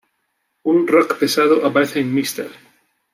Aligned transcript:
Un 0.63 0.87
rock 0.87 1.19
pesado 1.19 1.63
aparece 1.63 1.99
en 1.99 2.11
"Mr. 2.15 2.49